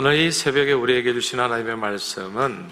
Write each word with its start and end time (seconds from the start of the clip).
오늘 0.00 0.14
이 0.14 0.30
새벽에 0.30 0.72
우리에게 0.72 1.12
주신 1.12 1.40
하나님의 1.40 1.76
말씀은 1.76 2.68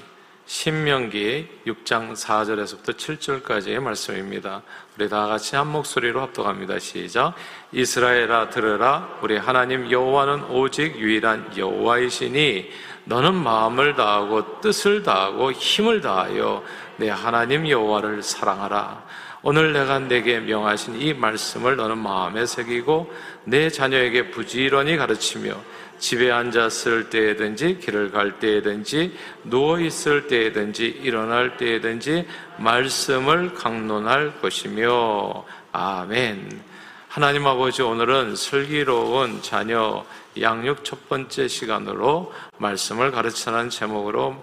신명기 0.47 1.49
6장 1.67 2.13
4절에서부터 2.13 2.97
7절까지의 2.97 3.81
말씀입니다. 3.81 4.63
우리 4.97 5.09
다 5.09 5.27
같이 5.27 5.57
한 5.57 5.67
목소리로 5.73 6.21
합독합니다. 6.21 6.79
시작. 6.79 7.35
이스라엘아 7.73 8.51
들으라 8.51 9.19
우리 9.23 9.37
하나님 9.39 9.91
여호와는 9.91 10.45
오직 10.51 11.01
유일한 11.01 11.51
여호와이시니 11.57 12.71
너는 13.07 13.35
마음을 13.35 13.97
다하고 13.97 14.61
뜻을 14.61 15.03
다하고 15.03 15.51
힘을 15.51 16.03
다하여 16.03 16.63
내 16.97 17.11
하나님 17.11 17.69
여호와를 17.69 18.23
사랑하라. 18.23 19.05
오늘 19.43 19.73
내가 19.73 19.99
내게 19.99 20.39
명하신 20.39 21.01
이 21.01 21.13
말씀을 21.13 21.75
너는 21.75 21.99
마음에 21.99 22.47
새기고 22.47 23.13
내 23.45 23.69
자녀에게 23.69 24.31
부지런히 24.31 24.97
가르치며 24.97 25.57
집에 25.99 26.31
앉았을 26.31 27.11
때에든지 27.11 27.79
길을 27.79 28.11
갈 28.11 28.39
때에든지 28.39 29.17
누워 29.45 29.81
있을 29.81 30.27
때에든지 30.29 30.87
일어날 30.87 31.57
때에든지 31.57 32.27
말씀을 32.59 33.55
강론할 33.55 34.41
것이며 34.41 35.45
아멘. 35.73 36.63
하나님 37.09 37.47
아버지 37.47 37.83
오늘은 37.83 38.37
슬기로운 38.37 39.41
자녀 39.43 40.05
양육 40.39 40.85
첫 40.85 41.09
번째 41.09 41.49
시간으로 41.49 42.33
말씀을 42.59 43.11
가르치는 43.11 43.71
제목으로 43.71 44.37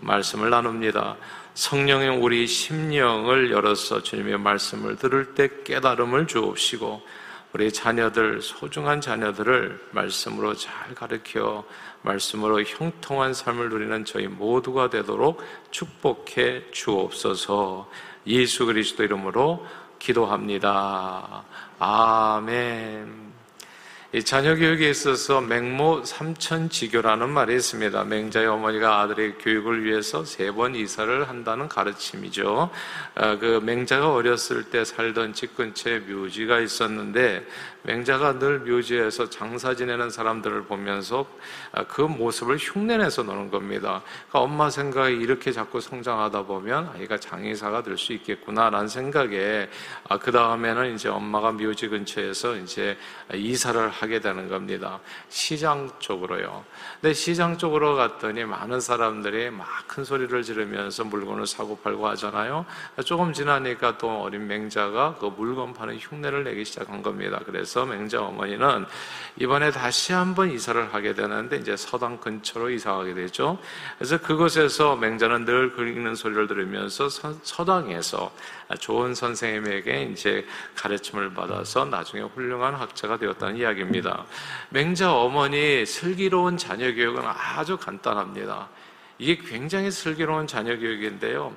말씀을 0.00 0.50
나눕니다. 0.50 1.16
성령의 1.54 2.18
우리 2.18 2.46
심령을 2.46 3.50
열어서 3.50 4.02
주님의 4.02 4.38
말씀을 4.38 4.96
들을 4.96 5.34
때 5.34 5.48
깨달음을 5.64 6.26
주옵시고 6.26 7.02
우리 7.56 7.72
자녀들, 7.72 8.42
소중한 8.42 9.00
자녀들을 9.00 9.88
말씀으로 9.92 10.52
잘 10.52 10.94
가르쳐 10.94 11.64
말씀으로 12.02 12.62
형통한 12.62 13.32
삶을 13.32 13.70
누리는 13.70 14.04
저희 14.04 14.26
모두가 14.26 14.90
되도록 14.90 15.42
축복해 15.70 16.70
주옵소서 16.70 17.90
예수 18.26 18.66
그리스도 18.66 19.04
이름으로 19.04 19.64
기도합니다. 19.98 21.44
아멘. 21.78 23.25
이 24.16 24.24
자녀 24.24 24.54
교육에 24.54 24.88
있어서 24.88 25.42
맹모 25.42 26.06
삼천 26.06 26.70
지교라는 26.70 27.28
말이 27.28 27.54
있습니다. 27.54 28.04
맹자의 28.04 28.46
어머니가 28.46 29.02
아들의 29.02 29.34
교육을 29.38 29.84
위해서 29.84 30.24
세 30.24 30.50
번 30.52 30.74
이사를 30.74 31.28
한다는 31.28 31.68
가르침이죠. 31.68 32.70
아, 33.14 33.36
그 33.36 33.60
맹자가 33.62 34.10
어렸을 34.14 34.64
때 34.70 34.86
살던 34.86 35.34
집 35.34 35.54
근처에 35.54 35.98
묘지가 35.98 36.60
있었는데 36.60 37.44
맹자가 37.86 38.38
늘 38.40 38.58
묘지에서 38.60 39.30
장사 39.30 39.74
지내는 39.74 40.10
사람들을 40.10 40.64
보면서 40.64 41.26
아, 41.72 41.84
그 41.84 42.00
모습을 42.02 42.56
흉내내서 42.58 43.22
노는 43.22 43.50
겁니다. 43.50 44.02
그러니까 44.28 44.40
엄마 44.40 44.68
생각에 44.70 45.12
이렇게 45.14 45.52
자꾸 45.52 45.80
성장하다 45.80 46.42
보면 46.46 46.90
아이가 46.94 47.16
장의사가 47.18 47.82
될 47.82 47.96
수 47.96 48.12
있겠구나라는 48.12 48.88
생각에 48.88 49.70
아, 50.08 50.18
그 50.18 50.30
다음에는 50.32 50.94
이제 50.94 51.08
엄마가 51.08 51.52
묘지 51.52 51.88
근처에서 51.88 52.56
이제 52.56 52.98
이사를 53.32 53.88
하게 53.88 54.20
되는 54.20 54.48
겁니다. 54.48 55.00
시장 55.30 55.90
쪽으로요. 55.98 56.64
근데 57.00 57.14
시장 57.14 57.56
쪽으로 57.56 57.96
갔더니 57.96 58.44
많은 58.44 58.80
사람들이 58.80 59.50
막 59.50 59.66
큰 59.86 60.04
소리를 60.04 60.42
지르면서 60.42 61.04
물건을 61.04 61.46
사고 61.46 61.76
팔고 61.78 62.06
하잖아요. 62.08 62.66
조금 63.04 63.32
지나니까 63.32 63.96
또 63.98 64.22
어린 64.22 64.46
맹자가 64.46 65.16
그 65.18 65.26
물건 65.26 65.72
파는 65.72 65.96
흉내를 65.98 66.44
내기 66.44 66.64
시작한 66.64 67.02
겁니다. 67.02 67.40
그래서 67.46 67.75
맹자 67.84 68.22
어머니는 68.22 68.86
이번에 69.38 69.70
다시 69.70 70.14
한번 70.14 70.50
이사를 70.50 70.94
하게 70.94 71.12
되는데 71.14 71.56
이제 71.56 71.76
서당 71.76 72.18
근처로 72.18 72.70
이사하게 72.70 73.12
되죠. 73.14 73.58
그래서 73.98 74.16
그곳에서 74.18 74.96
맹자는 74.96 75.44
늘 75.44 75.72
그리는 75.74 76.14
소리를 76.14 76.46
들으면서 76.46 77.08
서당에서 77.10 78.32
좋은 78.80 79.14
선생님에게 79.14 80.04
이제 80.04 80.46
가르침을 80.74 81.34
받아서 81.34 81.84
나중에 81.84 82.22
훌륭한 82.22 82.74
학자가 82.74 83.18
되었다는 83.18 83.56
이야기입니다. 83.56 84.24
맹자 84.70 85.12
어머니 85.12 85.84
슬기로운 85.84 86.56
자녀 86.56 86.92
교육은 86.94 87.22
아주 87.26 87.76
간단합니다. 87.76 88.68
이게 89.18 89.36
굉장히 89.36 89.90
슬기로운 89.90 90.46
자녀 90.46 90.78
교육인데요. 90.78 91.54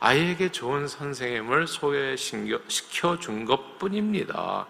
아이에게 0.00 0.52
좋은 0.52 0.86
선생님을 0.86 1.66
소개시켜 1.66 3.18
준 3.18 3.44
것 3.44 3.78
뿐입니다. 3.78 4.66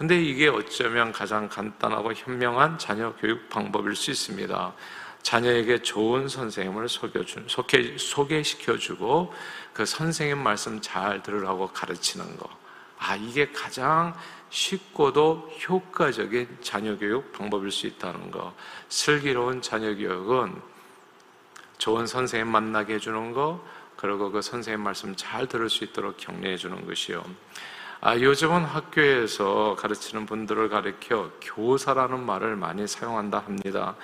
근데 0.00 0.18
이게 0.18 0.48
어쩌면 0.48 1.12
가장 1.12 1.46
간단하고 1.46 2.14
현명한 2.14 2.78
자녀 2.78 3.14
교육 3.16 3.50
방법일 3.50 3.94
수 3.94 4.10
있습니다. 4.10 4.72
자녀에게 5.20 5.82
좋은 5.82 6.26
선생님을 6.26 6.88
소개준, 6.88 7.44
소개, 7.48 7.98
소개시켜주고 7.98 9.34
그 9.74 9.84
선생님 9.84 10.42
말씀 10.42 10.80
잘 10.80 11.22
들으라고 11.22 11.66
가르치는 11.66 12.38
거. 12.38 12.48
아, 12.98 13.14
이게 13.14 13.52
가장 13.52 14.14
쉽고도 14.48 15.50
효과적인 15.68 16.60
자녀 16.62 16.96
교육 16.96 17.30
방법일 17.32 17.70
수 17.70 17.86
있다는 17.86 18.30
거. 18.30 18.54
슬기로운 18.88 19.60
자녀 19.60 19.94
교육은 19.94 20.62
좋은 21.76 22.06
선생님 22.06 22.50
만나게 22.50 22.94
해주는 22.94 23.32
거, 23.32 23.62
그리고 23.96 24.30
그 24.30 24.40
선생님 24.40 24.82
말씀 24.82 25.14
잘 25.14 25.46
들을 25.46 25.68
수 25.68 25.84
있도록 25.84 26.16
격려해 26.16 26.56
주는 26.56 26.86
것이요. 26.86 27.22
아, 28.02 28.16
요즘은 28.16 28.64
학교에서 28.64 29.76
가르치는 29.78 30.24
분들을 30.24 30.70
가르켜 30.70 31.30
교사라는 31.42 32.24
말을 32.24 32.56
많이 32.56 32.86
사용한다 32.86 33.40
합니다. 33.40 33.94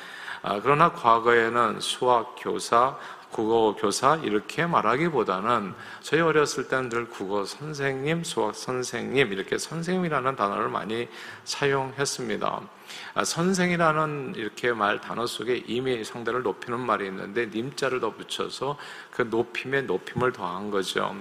아, 0.43 0.61
그러나 0.63 0.93
과거에는 0.93 1.81
수학 1.81 2.35
교사, 2.39 2.99
국어 3.31 3.75
교사 3.75 4.17
이렇게 4.17 4.67
말하기보다는 4.67 5.73
저희 6.03 6.21
어렸을 6.21 6.69
때는 6.69 6.91
늘 6.91 7.09
국어 7.09 7.47
선생님, 7.47 8.23
수학 8.23 8.55
선생님 8.55 9.33
이렇게 9.33 9.57
선생님이라는 9.57 10.37
단어를 10.37 10.69
많이 10.69 11.09
사용했습니다. 11.45 12.76
아, 13.15 13.25
선생이라는 13.25 14.35
이렇게 14.37 14.73
말 14.73 15.01
단어 15.01 15.27
속에 15.27 15.65
이미 15.67 16.05
상대를 16.05 16.43
높이는 16.43 16.79
말이 16.79 17.07
있는데 17.07 17.47
님자를 17.47 18.01
더 18.01 18.15
붙여서 18.15 18.77
그 19.11 19.23
높임에 19.23 19.83
높임을 19.83 20.33
더한 20.33 20.71
거죠. 20.71 21.15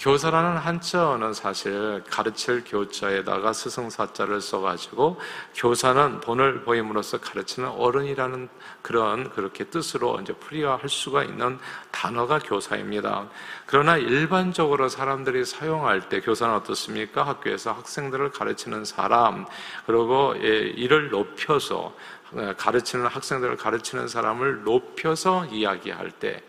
교사라는 0.00 0.56
한자어는 0.56 1.34
사실 1.34 2.02
가르칠 2.08 2.64
교자에다가 2.66 3.52
스승사자를 3.52 4.40
써가지고 4.40 5.20
교사는 5.54 6.20
본을 6.20 6.62
보임으로써 6.62 7.18
가르치는 7.18 7.68
어른이라는 7.68 8.48
그런 8.80 9.28
그렇게 9.28 9.64
뜻으로 9.64 10.18
이제 10.22 10.32
풀이할 10.32 10.88
수가 10.88 11.24
있는 11.24 11.58
단어가 11.90 12.38
교사입니다. 12.38 13.28
그러나 13.66 13.98
일반적으로 13.98 14.88
사람들이 14.88 15.44
사용할 15.44 16.08
때 16.08 16.20
교사는 16.20 16.54
어떻습니까? 16.54 17.26
학교에서 17.26 17.72
학생들을 17.72 18.30
가르치는 18.30 18.86
사람, 18.86 19.44
그리고 19.84 20.34
예, 20.42 20.60
이를 20.60 20.99
높여서 21.08 21.96
예, 22.36 22.54
가르치는 22.56 23.06
학생들을 23.06 23.56
가르치는 23.56 24.08
사람을 24.08 24.62
높여서 24.64 25.46
이야기할 25.46 26.10
때 26.12 26.42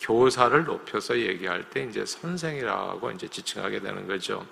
교사를 0.00 0.64
높여서 0.64 1.18
얘기할 1.18 1.68
때 1.70 1.84
이제 1.84 2.04
선생이라고 2.04 3.10
이제 3.12 3.28
지칭하게 3.28 3.80
되는 3.80 4.06
거죠. 4.06 4.46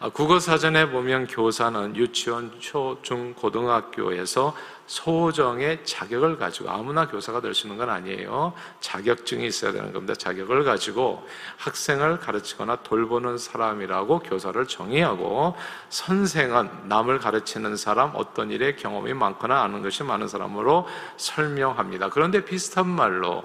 아, 0.00 0.08
국어 0.10 0.38
사전에 0.38 0.90
보면 0.90 1.26
교사는 1.26 1.96
유치원, 1.96 2.52
초, 2.60 2.98
중, 3.02 3.34
고등학교에서 3.34 4.54
소정의 4.86 5.84
자격을 5.84 6.38
가지고 6.38 6.70
아무나 6.70 7.08
교사가 7.08 7.40
될 7.40 7.52
수 7.52 7.66
있는 7.66 7.78
건 7.78 7.90
아니에요. 7.90 8.52
자격증이 8.78 9.44
있어야 9.44 9.72
되는 9.72 9.92
겁니다. 9.92 10.14
자격을 10.14 10.62
가지고 10.62 11.26
학생을 11.56 12.20
가르치거나 12.20 12.76
돌보는 12.84 13.38
사람이라고 13.38 14.20
교사를 14.20 14.64
정의하고 14.68 15.56
선생은 15.88 16.70
남을 16.84 17.18
가르치는 17.18 17.76
사람, 17.76 18.12
어떤 18.14 18.52
일에 18.52 18.76
경험이 18.76 19.14
많거나 19.14 19.62
아는 19.62 19.82
것이 19.82 20.04
많은 20.04 20.28
사람으로 20.28 20.86
설명합니다. 21.16 22.10
그런데 22.10 22.44
비슷한 22.44 22.86
말로 22.86 23.42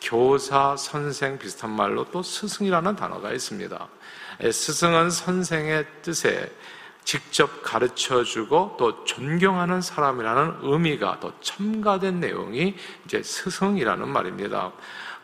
교사, 0.00 0.76
선생 0.76 1.38
비슷한 1.38 1.70
말로 1.70 2.04
또 2.10 2.24
스승이라는 2.24 2.96
단어가 2.96 3.30
있습니다. 3.30 3.88
예, 4.42 4.50
스승은 4.50 5.10
선생의 5.10 5.86
뜻에 6.02 6.50
직접 7.04 7.62
가르쳐 7.62 8.24
주고 8.24 8.76
또 8.78 9.04
존경하는 9.04 9.80
사람이라는 9.80 10.58
의미가 10.62 11.20
더 11.20 11.32
첨가된 11.40 12.18
내용이 12.18 12.74
이제 13.04 13.22
스승이라는 13.22 14.08
말입니다. 14.08 14.72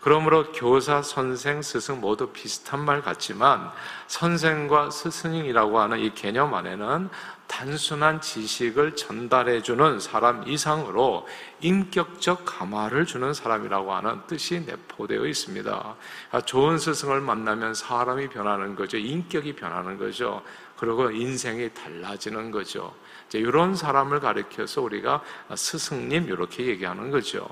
그러므로 0.01 0.53
교사, 0.53 1.03
선생, 1.03 1.61
스승 1.61 2.01
모두 2.01 2.29
비슷한 2.29 2.85
말 2.85 3.03
같지만 3.03 3.71
선생과 4.07 4.91
스승이라고 4.91 5.81
하는 5.81 5.99
이 5.99 6.15
개념 6.15 6.55
안에는 6.55 7.09
단순한 7.49 8.21
지식을 8.21 8.95
전달해 8.95 9.63
주는 9.63 9.99
사람 9.99 10.47
이상으로 10.47 11.27
인격적 11.61 12.45
감화를 12.45 13.07
주는 13.07 13.33
사람이라고 13.35 13.93
하는 13.93 14.21
뜻이 14.27 14.61
내포되어 14.61 15.27
있습니다. 15.27 15.71
그러니까 15.71 16.41
좋은 16.47 16.79
스승을 16.79 17.21
만나면 17.21 17.75
사람이 17.75 18.29
변하는 18.29 18.77
거죠. 18.77 18.99
인격이 18.99 19.55
변하는 19.57 19.99
거죠. 19.99 20.43
그리고 20.77 21.11
인생이 21.11 21.71
달라지는 21.75 22.51
거죠. 22.51 22.95
이제 23.29 23.39
이런 23.39 23.77
사람을 23.77 24.21
가리켜서 24.21 24.81
우리가 24.83 25.23
스승님 25.55 26.25
이렇게 26.25 26.67
얘기하는 26.67 27.11
거죠. 27.11 27.47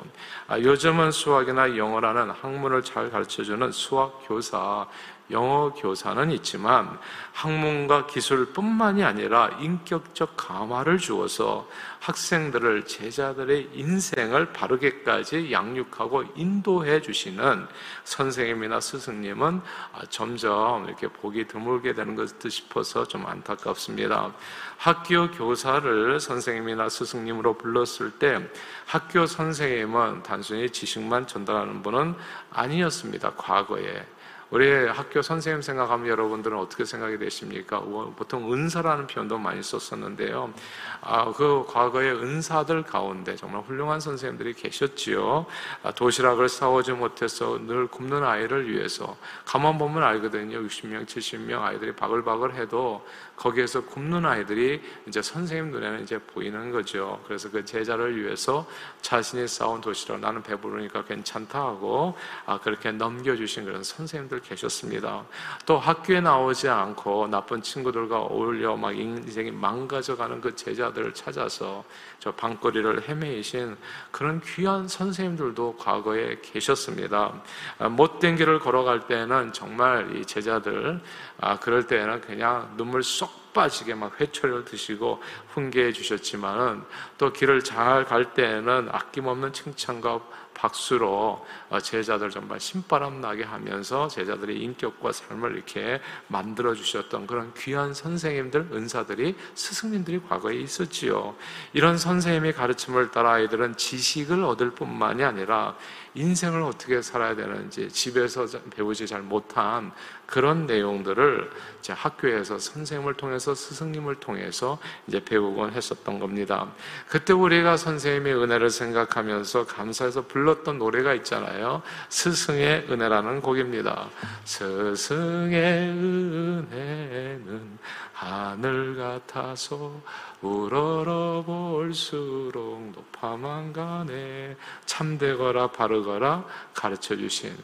아, 0.49 0.59
요즘은 0.59 1.11
수학이나 1.11 1.77
영어라는 1.77 2.31
학문을 2.31 2.83
잘 2.83 3.11
가르쳐주는 3.11 3.71
수학 3.73 4.23
교사 4.27 4.87
영어 5.31 5.73
교사는 5.73 6.31
있지만 6.33 6.99
학문과 7.33 8.07
기술뿐만이 8.07 9.03
아니라 9.03 9.49
인격적 9.61 10.37
감화를 10.37 10.99
주어서 10.99 11.69
학생들을 12.01 12.87
제자들의 12.87 13.71
인생을 13.75 14.53
바르게까지 14.53 15.51
양육하고 15.51 16.25
인도해 16.37 17.03
주시는 17.03 17.67
선생님이나 18.05 18.81
스승님은 18.81 19.61
점점 20.09 20.87
이렇게 20.87 21.09
보기 21.09 21.49
드물게 21.49 21.95
되는 21.95 22.15
것 22.15 22.31
싶어서 22.49 23.07
좀 23.09 23.27
안타깝습니다. 23.27 24.33
학교 24.79 25.31
교사를 25.33 26.21
선생님이나 26.21 26.89
스승님으로 26.89 27.55
불렀을 27.55 28.13
때 28.13 28.49
학교 28.87 29.27
선생님은 29.27 30.23
단순히 30.23 30.71
지식만 30.71 31.27
전달하는 31.27 31.83
분은 31.83 32.15
아니었습니다. 32.53 33.33
과거에. 33.33 34.07
우리 34.51 34.87
학교 34.87 35.23
선생님 35.23 35.61
생각하면 35.61 36.07
여러분들은 36.07 36.57
어떻게 36.57 36.85
생각이 36.85 37.19
되십니까? 37.19 37.81
보통 37.81 38.53
은사라는 38.53 39.09
표현도 39.09 39.39
많이 39.39 39.61
썼었는데요. 39.61 40.55
아, 41.01 41.33
그 41.33 41.65
과거의 41.67 42.13
은사들 42.13 42.85
가운데 42.85 43.35
정말 43.35 43.63
훌륭한 43.63 43.99
선생님들이 43.99 44.55
계셨지요. 44.55 45.47
아, 45.83 45.91
도시락을 45.91 46.49
싸오지 46.49 46.93
못해서 46.93 47.59
늘 47.67 47.89
굶는 47.89 48.23
아이를 48.23 48.71
위해서 48.71 49.17
가만 49.45 49.79
보면 49.79 50.05
알거든요. 50.05 50.61
60명, 50.61 51.07
70명 51.07 51.63
아이들이 51.63 51.93
바글바글 51.97 52.55
해도 52.55 53.05
거기에서 53.35 53.85
굶는 53.85 54.25
아이들이 54.25 54.81
이제 55.07 55.21
선생님 55.23 55.73
눈에는 55.73 56.03
이제 56.03 56.19
보이는 56.19 56.71
거죠. 56.71 57.21
그래서 57.27 57.51
그 57.51 57.65
제자를 57.65 58.17
위해서 58.17 58.67
자신이 59.03 59.47
싸운 59.49 59.81
도시락 59.81 60.21
나는 60.21 60.43
배부르니까 60.43 61.05
괜찮다 61.05 61.59
하고 61.59 62.17
아, 62.47 62.59
그렇게 62.61 62.93
넘겨주신 62.93 63.65
그런 63.65 63.83
선생님들 63.83 64.36
계셨습니다. 64.41 65.25
또 65.65 65.79
학교에 65.79 66.21
나오지 66.21 66.69
않고 66.69 67.29
나쁜 67.29 67.61
친구들과 67.63 68.21
어울려 68.21 68.77
막 68.77 68.97
인생이 68.97 69.51
망가져가는 69.51 70.41
그 70.41 70.55
제자들을 70.55 71.15
찾아서 71.15 71.85
저 72.19 72.33
방거리를 72.33 73.09
헤매이신 73.09 73.77
그런 74.11 74.41
귀한 74.41 74.89
선생님들도 74.89 75.77
과거에 75.77 76.39
계셨습니다. 76.43 77.33
아, 77.79 77.89
못된 77.89 78.37
길을 78.37 78.61
걸어갈 78.61 79.07
때는 79.07 79.53
정말 79.53 80.17
이 80.17 80.25
제자들 80.25 81.01
아, 81.41 81.59
그럴 81.59 81.87
때는 81.87 82.21
그냥 82.21 82.73
눈물 82.77 83.03
쏙 83.03 83.53
빠지게 83.53 83.95
막 83.95 84.21
회초리를 84.21 84.67
드시고 84.67 85.23
훈계해 85.49 85.93
주셨지만은 85.93 86.83
또 87.17 87.33
길을 87.33 87.65
잘 87.65 88.07
갈 88.07 88.35
때에는 88.35 88.89
아낌없는 88.93 89.53
칭찬과 89.53 90.21
박수로 90.57 91.45
어, 91.69 91.81
제자들 91.81 92.31
정말 92.31 92.59
신바람 92.59 93.21
나게 93.21 93.45
하면서 93.45 94.09
제자들의 94.09 94.59
인격과 94.59 95.13
삶을 95.13 95.55
이렇게 95.55 96.01
만들어 96.29 96.75
주셨던 96.75 97.27
그런 97.27 97.53
귀한 97.55 97.93
선생님들, 97.95 98.71
은사들이 98.73 99.37
스승님들이 99.55 100.23
과거에 100.29 100.57
있었지요. 100.57 101.35
이런 101.73 101.99
선생님의 101.99 102.55
가르침을 102.55 103.11
따라 103.11 103.35
아이들은 103.35 103.77
지식을 103.77 104.43
얻을 104.45 104.71
뿐만이 104.71 105.23
아니라 105.23 105.77
인생을 106.15 106.63
어떻게 106.63 107.03
살아야 107.03 107.37
되는지 107.37 107.91
집에서 107.91 108.47
배우지 108.71 109.07
잘 109.07 109.21
못한 109.21 109.93
그런 110.27 110.67
내용들을 110.67 111.51
이제 111.79 111.93
학교에서 111.93 112.59
선생님을 112.59 113.15
통해서 113.15 113.55
스승님을 113.55 114.17
통해서 114.17 114.79
이제 115.07 115.25
배우곤 115.25 115.73
했었던 115.73 116.19
겁니다. 116.19 116.73
그때 117.09 117.33
우리가 117.33 117.77
선생님의 117.77 118.35
은혜를 118.35 118.71
생각하면서 118.71 119.67
감사해서 119.67 120.27
불렀던 120.27 120.79
노래가 120.79 121.15
있잖아요. 121.15 121.83
스승의 122.09 122.87
은혜라는 122.91 123.41
곡입니다. 123.41 124.09
스승의 124.45 125.91
은혜는 125.91 127.79
하늘 128.13 128.97
같아서 128.97 130.01
우러러 130.41 131.45
볼수록 131.47 132.93
높아만 132.95 133.73
가네 133.73 134.57
참되거라 134.87 135.69
바르거라 135.69 136.45
가르쳐 136.73 137.15
주신 137.15 137.55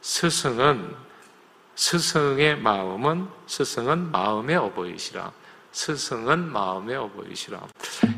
스승은 0.00 0.96
스승의 1.80 2.58
마음은 2.58 3.26
스승은 3.46 4.10
마음의 4.10 4.54
어버이시라 4.54 5.32
스승은 5.72 6.52
마음의 6.52 6.94
어버이시라 6.94 7.58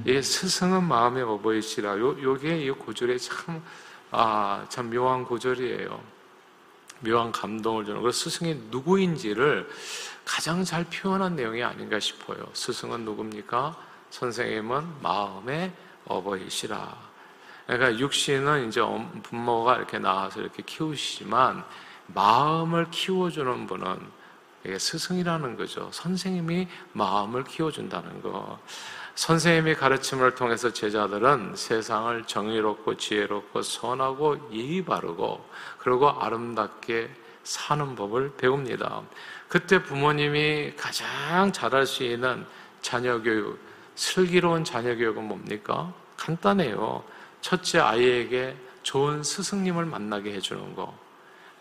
이 0.05 0.21
스승은 0.21 0.83
마음의 0.83 1.23
어버이시라 1.23 1.97
요 2.01 2.21
요게 2.21 2.65
이 2.65 2.73
구절에 2.73 3.17
참 3.19 3.63
아, 4.11 4.67
참 4.69 4.91
묘한 4.91 5.25
구절이에요. 5.25 6.01
묘한 7.01 7.31
감동을 7.31 7.85
주는. 7.85 8.03
그 8.03 8.11
스승이 8.11 8.65
누구인지를 8.71 9.69
가장 10.25 10.65
잘 10.65 10.85
표현한 10.85 11.37
내용이 11.37 11.63
아닌가 11.63 12.01
싶어요. 12.01 12.45
스승은 12.53 13.05
누굽니까? 13.05 13.77
선생님은 14.11 15.03
마음의 15.03 15.73
어버이시라. 16.07 17.13
그러니까 17.67 17.99
육신은 17.99 18.69
이제 18.69 18.83
부모가 19.23 19.77
이렇게 19.77 19.99
나와서 19.99 20.41
이렇게 20.41 20.63
키우시지만 20.65 21.65
마음을 22.09 22.91
키워주는 22.91 23.67
분은 23.67 23.99
스승이라는 24.79 25.57
거죠. 25.57 25.91
선생님이 25.93 26.69
마음을 26.93 27.45
키워준다는 27.45 28.23
거. 28.23 28.59
선생님의 29.15 29.77
가르침을 29.77 30.35
통해서 30.35 30.73
제자들은 30.73 31.55
세상을 31.57 32.25
정의롭고 32.25 32.97
지혜롭고 32.97 33.63
선하고 33.63 34.51
예의 34.53 34.85
바르고 34.85 35.45
그리고 35.79 36.09
아름답게 36.09 37.11
사는 37.45 37.95
법을 37.95 38.37
배웁니다. 38.37 39.03
그때 39.49 39.83
부모님이 39.83 40.75
가장 40.77 41.53
잘할 41.53 41.87
수 41.87 42.05
있는 42.05 42.47
자녀 42.81 43.21
교육, 43.21 43.59
슬기로운 43.95 44.65
자녀 44.65 44.95
교육은 44.95 45.25
뭡니까? 45.29 45.93
간단해요. 46.17 47.05
첫째 47.41 47.81
아이에게 47.81 48.57
좋은 48.83 49.23
스승님을 49.23 49.85
만나게 49.85 50.33
해주는 50.33 50.75
거. 50.75 50.97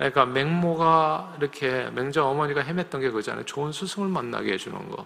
그러니까 0.02 0.26
맹모가 0.26 1.36
이렇게 1.38 1.92
맹자 1.92 2.26
어머니가 2.26 2.64
헤맸던 2.64 3.02
게 3.02 3.12
그잖아요. 3.12 3.46
좋은 3.46 3.72
스승을 3.72 4.08
만나게 4.08 4.54
해주는 4.54 4.90
거. 4.90 5.06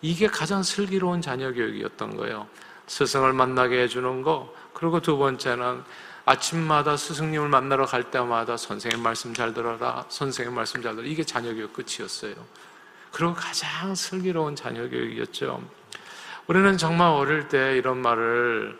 이게 0.00 0.26
가장 0.26 0.64
슬기로운 0.64 1.22
자녀 1.22 1.52
교육이었던 1.52 2.16
거예요. 2.16 2.48
스승을 2.88 3.34
만나게 3.34 3.82
해주는 3.82 4.22
거. 4.22 4.52
그리고 4.72 4.98
두 4.98 5.16
번째는 5.16 5.84
아침마다 6.24 6.96
스승님을 6.96 7.48
만나러 7.50 7.86
갈 7.86 8.10
때마다 8.10 8.56
선생님 8.56 9.00
말씀 9.00 9.32
잘 9.32 9.54
들어라. 9.54 10.06
선생님 10.08 10.56
말씀 10.56 10.82
잘 10.82 10.96
들어라. 10.96 11.08
이게 11.08 11.22
자녀 11.22 11.54
교육 11.54 11.72
끝이었어요. 11.72 12.34
그리고 13.12 13.34
가장 13.34 13.94
슬기로운 13.94 14.56
자녀 14.56 14.88
교육이었죠. 14.88 15.62
우리는 16.48 16.76
정말 16.78 17.10
어릴 17.12 17.46
때 17.46 17.76
이런 17.76 17.98
말을 17.98 18.76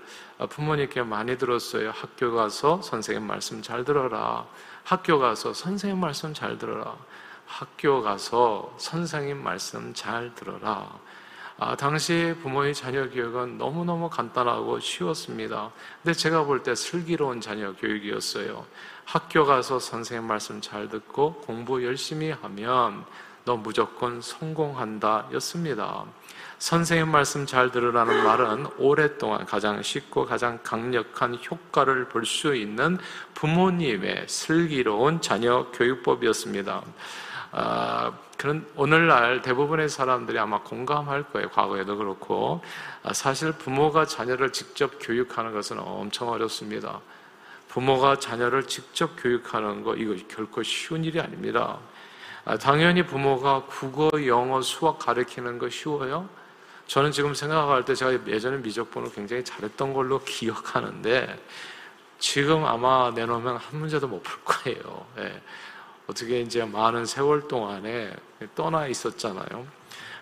부모님께 0.49 1.05
많이 1.05 1.39
들었어요. 1.39 1.93
학교 1.95 2.35
가서 2.35 2.83
선생님 2.83 3.25
말씀 3.25 3.63
잘 3.63 3.85
들어라. 3.85 4.45
학교 4.85 5.19
가서 5.19 5.53
선생님 5.55 6.01
말씀 6.01 6.35
잘 6.35 6.59
들어라. 6.59 6.97
학교 7.47 8.03
가서 8.03 8.75
선생님 8.79 9.43
말씀 9.43 9.93
잘 9.95 10.35
들어라. 10.35 10.99
아, 11.59 11.77
당시 11.77 12.35
부모의 12.43 12.75
자녀 12.75 13.09
교육은 13.09 13.59
너무너무 13.59 14.09
간단하고 14.11 14.81
쉬웠습니다. 14.81 15.71
근데 16.03 16.15
제가 16.15 16.45
볼 16.45 16.63
때 16.63 16.75
슬기로운 16.75 17.41
자녀 17.41 17.73
교육이었어요. 17.75 18.67
학교 19.05 19.45
가서 19.45 19.79
선생님 19.79 20.27
말씀 20.27 20.61
잘 20.61 20.89
듣고 20.89 21.35
공부 21.47 21.85
열심히 21.85 22.31
하면 22.31 23.05
너 23.45 23.57
무조건 23.57 24.21
성공한다 24.21 25.29
였습니다. 25.35 26.05
선생님 26.59 27.11
말씀 27.11 27.45
잘 27.45 27.73
들으라는 27.73 28.23
말은 28.23 28.67
오랫동안 28.79 29.45
가장 29.47 29.83
쉽고 29.83 30.27
가장 30.27 30.61
강력한 30.63 31.37
효과를 31.51 32.09
볼 32.09 32.25
수 32.25 32.55
있는 32.55 32.99
부모님의 33.35 34.27
슬기로운 34.29 35.21
자녀 35.21 35.67
교육법이었습니다. 35.73 36.83
아, 37.51 38.13
그런 38.39 38.65
오늘날 38.77 39.43
대부분의 39.43 39.89
사람들이 39.89 40.39
아마 40.39 40.63
공감할 40.63 41.25
거예요. 41.33 41.51
과거에도 41.51 41.97
그렇고 41.97 42.63
아, 43.03 43.13
사실 43.13 43.53
부모가 43.53 44.07
자녀를 44.07 44.53
직접 44.53 44.93
교육하는 45.01 45.53
것은 45.53 45.81
엄청 45.81 46.29
어렵습니다. 46.29 47.01
부모가 47.69 48.21
자녀를 48.21 48.69
직접 48.69 49.17
교육하는 49.21 49.83
거 49.83 49.97
이거 49.97 50.15
결코 50.29 50.63
쉬운 50.63 51.05
일이 51.05 51.19
아닙니다. 51.21 51.79
아, 52.45 52.59
당연히 52.59 53.05
부모가 53.07 53.65
국어, 53.67 54.11
영어, 54.27 54.61
수학 54.63 54.99
가르치는 54.99 55.59
거 55.59 55.71
쉬워요? 55.71 56.29
저는 56.89 57.13
지금 57.13 57.35
생각할 57.35 57.85
때 57.85 57.95
제가 57.95 58.27
예전에 58.27 58.59
미적분을 58.59 59.13
굉장히 59.13 59.45
잘했던 59.45 59.93
걸로 59.95 60.21
기억하는데 60.25 61.39
지금 62.19 62.65
아마 62.65 63.11
내놓으면 63.15 63.57
한 63.57 63.79
문제도 63.81 64.07
못 64.09 64.23
풀 64.23 64.41
거예요. 64.45 65.07
예. 65.19 65.41
어떻게 66.09 66.41
이제 66.41 66.65
많은 66.65 67.07
세월 67.07 67.47
동안에 67.47 68.13
떠나 68.57 68.87
있었잖아요. 68.89 69.67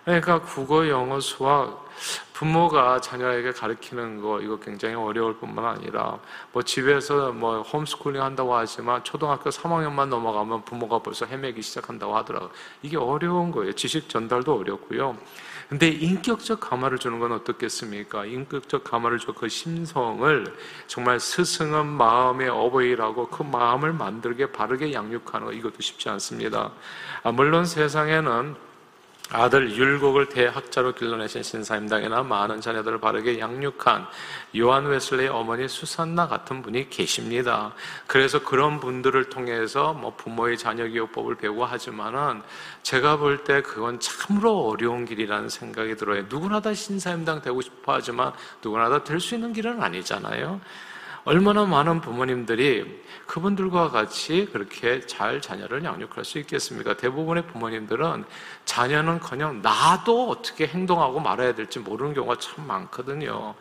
그러니까 0.05 0.41
국어, 0.41 0.89
영어, 0.89 1.21
수학 1.21 1.89
부모가 2.33 3.03
자녀에게 3.03 3.53
가르치는 3.53 4.23
거 4.23 4.41
이거 4.41 4.59
굉장히 4.59 4.95
어려울 4.95 5.37
뿐만 5.37 5.63
아니라 5.67 6.19
뭐 6.53 6.63
집에서 6.63 7.33
뭐 7.33 7.61
홈스쿨링 7.61 8.23
한다고 8.23 8.55
하지만 8.55 9.05
초등학교 9.05 9.51
3학년만 9.51 10.09
넘어가면 10.09 10.65
부모가 10.65 11.01
벌써 11.01 11.27
헤매기 11.27 11.61
시작한다고 11.61 12.17
하더라고요. 12.17 12.51
이게 12.81 12.97
어려운 12.97 13.51
거예요. 13.51 13.75
지식 13.75 14.09
전달도 14.09 14.59
어렵고요. 14.59 15.19
근데 15.69 15.89
인격적 15.89 16.61
감화를 16.61 16.99
주는 16.99 17.19
건 17.19 17.33
어떻겠습니까? 17.33 18.25
인격적 18.25 18.85
감화를 18.85 19.19
줘 19.19 19.35
그 19.35 19.49
심성을 19.49 20.57
정말 20.87 21.21
스승은 21.21 21.87
마음의 21.87 22.49
어버이라고 22.49 23.29
그 23.29 23.43
마음을 23.43 23.93
만들게 23.93 24.51
바르게 24.51 24.93
양육하는 24.93 25.47
거 25.47 25.53
이것도 25.53 25.77
쉽지 25.81 26.09
않습니다. 26.09 26.73
아, 27.23 27.33
물론 27.33 27.65
세상에는 27.67 28.70
아들 29.33 29.77
율곡을 29.77 30.29
대학자로 30.29 30.95
길러내신 30.95 31.45
신사임당이나 31.45 32.25
많은 32.25 32.61
자녀들을 32.61 32.99
바르게 32.99 33.39
양육한 33.39 34.07
요한 34.59 34.87
웨슬레의 34.87 35.29
어머니 35.29 35.69
수산나 35.69 36.27
같은 36.27 36.63
분이 36.63 36.91
계십니다. 36.91 37.73
그래서 38.09 38.43
그런 38.43 38.81
분들을 38.81 39.29
통해서 39.29 39.93
뭐 39.93 40.17
부모의 40.17 40.59
자녀 40.59 40.83
교육법을 40.89 41.37
배우고 41.37 41.65
하지만은 41.65 42.43
제가 42.83 43.19
볼 43.19 43.45
때 43.45 43.63
그건 43.63 44.01
참으로 44.01 44.67
어려운 44.69 45.05
길이라는 45.05 45.49
생각이 45.49 45.97
들어요. 45.97 46.25
누구나 46.29 46.61
다 46.61 46.75
신사임당 46.75 47.41
되고 47.41 47.61
싶어 47.61 47.95
하지만 47.95 48.33
누구나 48.63 48.89
다 48.89 49.05
될 49.05 49.21
수 49.21 49.37
있는 49.37 49.53
길은 49.53 49.81
아니잖아요. 49.81 50.61
얼마나 51.25 51.65
많은 51.65 52.01
부모님들이 52.01 53.03
그분들과 53.27 53.91
같이 53.91 54.49
그렇게 54.53 55.01
잘 55.07 55.41
자녀를 55.41 55.85
양육할 55.85 56.25
수 56.25 56.39
있겠습니까? 56.39 56.97
대부분의 56.97 57.47
부모님들은 57.47 58.25
자녀는 58.65 59.21
그냥 59.21 59.61
나도 59.63 60.31
어떻게 60.31 60.67
행동하고 60.67 61.21
말해야 61.21 61.55
될지 61.55 61.79
모르는 61.79 62.15
경우가 62.15 62.37
참 62.39 62.67
많거든요. 62.67 63.55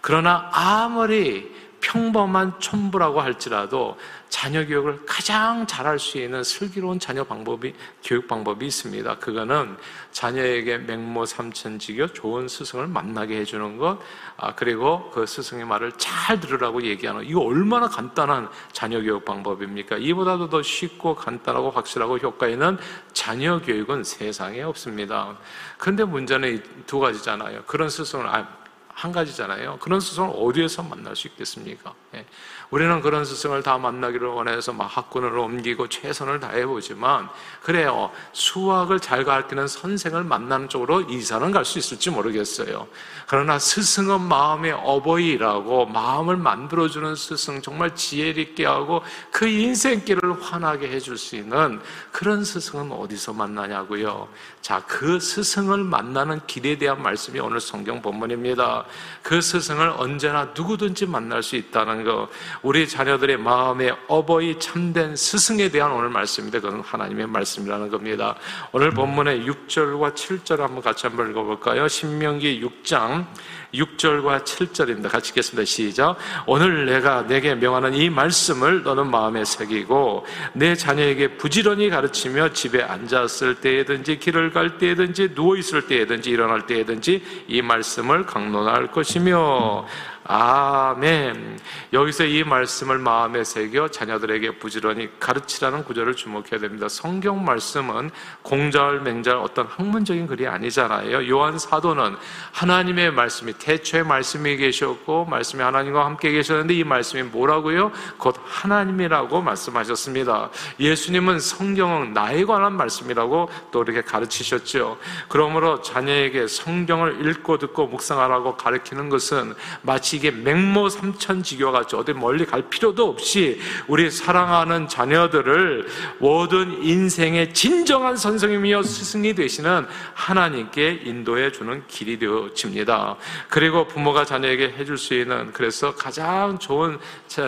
그러나 0.00 0.50
아무리 0.52 1.52
평범한 1.86 2.58
촌부라고 2.58 3.20
할지라도 3.20 3.96
자녀 4.28 4.66
교육을 4.66 5.06
가장 5.06 5.68
잘할 5.68 6.00
수 6.00 6.18
있는 6.18 6.42
슬기로운 6.42 6.98
자녀 6.98 7.22
방법이 7.22 7.74
교육 8.02 8.26
방법이 8.26 8.66
있습니다. 8.66 9.18
그거는 9.18 9.76
자녀에게 10.10 10.78
맹모 10.78 11.26
삼천지교 11.26 12.08
좋은 12.08 12.48
스승을 12.48 12.88
만나게 12.88 13.36
해주는 13.36 13.78
것, 13.78 14.00
아, 14.36 14.52
그리고 14.56 15.10
그 15.10 15.26
스승의 15.26 15.64
말을 15.64 15.92
잘 15.96 16.40
들으라고 16.40 16.82
얘기하는 16.82 17.24
이거 17.24 17.40
얼마나 17.40 17.88
간단한 17.88 18.48
자녀 18.72 19.00
교육 19.00 19.24
방법입니까? 19.24 19.98
이보다도 19.98 20.48
더 20.50 20.62
쉽고 20.62 21.14
간단하고 21.14 21.70
확실하고 21.70 22.18
효과 22.18 22.48
있는 22.48 22.78
자녀 23.12 23.60
교육은 23.60 24.02
세상에 24.02 24.62
없습니다. 24.62 25.38
그런데 25.78 26.02
문제는 26.02 26.64
두 26.86 26.98
가지잖아요. 26.98 27.62
그런 27.66 27.88
스승을 27.88 28.26
아, 28.26 28.65
한 28.96 29.12
가지잖아요. 29.12 29.78
그런 29.78 30.00
스승을 30.00 30.32
어디에서 30.34 30.82
만날 30.82 31.14
수 31.14 31.28
있겠습니까? 31.28 31.94
예. 32.16 32.26
우리는 32.70 33.00
그런 33.00 33.24
스승을 33.24 33.62
다 33.62 33.78
만나기를 33.78 34.26
원해서 34.26 34.72
막 34.72 34.86
학군을 34.86 35.36
옮기고 35.38 35.88
최선을 35.88 36.40
다해보지만 36.40 37.28
그래요. 37.62 38.10
수학을 38.32 38.98
잘 39.00 39.24
가르치는 39.24 39.68
선생을 39.68 40.24
만나는 40.24 40.68
쪽으로 40.68 41.02
이사는 41.02 41.52
갈 41.52 41.66
수 41.66 41.78
있을지 41.78 42.10
모르겠어요. 42.10 42.86
그러나 43.26 43.58
스승은 43.58 44.20
마음의 44.20 44.72
어버이라고 44.72 45.86
마음을 45.86 46.36
만들어주는 46.36 47.16
스승 47.16 47.60
정말 47.60 47.94
지혜 47.94 48.30
있게 48.30 48.64
하고 48.64 49.02
그 49.30 49.46
인생길을 49.46 50.42
환하게 50.42 50.88
해줄 50.88 51.18
수 51.18 51.36
있는 51.36 51.80
그런 52.12 52.44
스승은 52.44 52.92
어디서 52.92 53.32
만나냐고요. 53.32 54.28
자, 54.60 54.82
그 54.86 55.18
스승을 55.20 55.84
만나는 55.84 56.40
길에 56.46 56.78
대한 56.78 57.02
말씀이 57.02 57.38
오늘 57.40 57.60
성경 57.60 58.00
본문입니다. 58.00 58.84
그 59.22 59.40
스승을 59.40 59.94
언제나 59.96 60.52
누구든지 60.54 61.06
만날 61.06 61.42
수 61.42 61.56
있다는 61.56 62.04
거. 62.06 62.28
우리 62.62 62.88
자녀들의 62.88 63.36
마음의 63.36 63.94
어버이 64.08 64.58
참된 64.58 65.14
스승에 65.14 65.68
대한 65.68 65.92
오늘 65.92 66.08
말씀인데 66.08 66.60
그건 66.60 66.80
하나님의 66.80 67.26
말씀이라는 67.26 67.90
겁니다. 67.90 68.36
오늘 68.72 68.92
본문의 68.92 69.44
6절과 69.44 70.14
7절 70.14 70.60
한번 70.60 70.82
같이 70.82 71.06
한번 71.06 71.30
읽어볼까요? 71.30 71.88
신명기 71.88 72.62
6장 72.62 73.26
6절과 73.74 74.44
7절입니다. 74.44 75.10
같이 75.10 75.30
읽겠습니다. 75.30 75.64
시작. 75.66 76.16
오늘 76.46 76.86
내가 76.86 77.26
내게 77.26 77.54
명하는 77.54 77.94
이 77.94 78.08
말씀을 78.08 78.82
너는 78.82 79.10
마음에 79.10 79.44
새기고 79.44 80.24
내 80.54 80.74
자녀에게 80.74 81.36
부지런히 81.36 81.90
가르치며 81.90 82.52
집에 82.52 82.82
앉았을 82.82 83.56
때에든지 83.56 84.18
길을 84.18 84.52
갈 84.52 84.78
때에든지 84.78 85.34
누워 85.34 85.56
있을 85.56 85.86
때에든지 85.86 86.30
일어날 86.30 86.66
때에든지 86.66 87.22
이 87.48 87.62
말씀을 87.62 88.26
강론할 88.26 88.88
것이며 88.92 89.86
아멘. 90.28 91.60
여기서 91.92 92.24
이 92.24 92.42
말씀을 92.42 92.98
마음에 92.98 93.44
새겨 93.44 93.88
자녀들에게 93.88 94.58
부지런히 94.58 95.08
가르치라는 95.20 95.84
구절을 95.84 96.16
주목해야 96.16 96.58
됩니다. 96.60 96.88
성경 96.88 97.44
말씀은 97.44 98.10
공자월 98.42 99.02
맹자월 99.02 99.38
어떤 99.40 99.66
학문적인 99.66 100.26
글이 100.26 100.48
아니잖아요. 100.48 101.28
요한 101.28 101.58
사도는 101.58 102.16
하나님의 102.52 103.12
말씀이 103.12 103.52
태초에 103.52 104.02
말씀이 104.02 104.56
계셨고 104.56 105.26
말씀이 105.26 105.62
하나님과 105.62 106.04
함께 106.04 106.32
계셨는데 106.32 106.74
이 106.74 106.82
말씀이 106.82 107.22
뭐라고요? 107.22 107.92
곧 108.18 108.36
하나님이라고 108.44 109.40
말씀하셨습니다. 109.42 110.50
예수님은 110.80 111.38
성경은 111.38 112.14
나에 112.14 112.44
관한 112.44 112.72
말씀이라고 112.72 113.48
또 113.70 113.82
이렇게 113.84 114.02
가르치셨죠. 114.02 114.98
그러므로 115.28 115.82
자녀에게 115.82 116.48
성경을 116.48 117.28
읽고 117.28 117.58
듣고 117.58 117.86
묵상하라고 117.86 118.56
가르치는 118.56 119.08
것은 119.08 119.54
마치 119.82 120.15
이게 120.16 120.30
맹모 120.30 120.88
삼천지교 120.88 121.72
같이 121.72 121.94
어디 121.94 122.14
멀리 122.14 122.46
갈 122.46 122.62
필요도 122.62 123.06
없이 123.06 123.60
우리 123.86 124.10
사랑하는 124.10 124.88
자녀들을 124.88 125.86
모든 126.18 126.82
인생의 126.82 127.52
진정한 127.52 128.16
선생님이여 128.16 128.82
스승이 128.82 129.34
되시는 129.34 129.86
하나님께 130.14 131.02
인도해 131.04 131.52
주는 131.52 131.86
길이 131.86 132.18
되어집니다. 132.18 133.16
그리고 133.48 133.86
부모가 133.86 134.24
자녀에게 134.24 134.74
해줄 134.78 134.96
수 134.96 135.12
있는 135.12 135.52
그래서 135.52 135.94
가장 135.94 136.58
좋은 136.58 136.98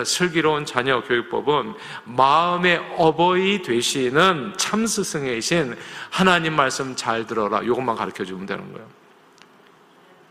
슬기로운 0.05 0.65
자녀 0.65 1.01
교육법은 1.01 1.73
마음의 2.05 2.81
어버이 2.97 3.63
되시는 3.63 4.53
참 4.57 4.85
스승이신 4.85 5.75
하나님 6.11 6.55
말씀 6.55 6.95
잘 6.95 7.25
들어라. 7.25 7.61
이것만 7.63 7.95
가르쳐 7.95 8.23
주면 8.23 8.45
되는 8.45 8.71
거예요. 8.71 8.87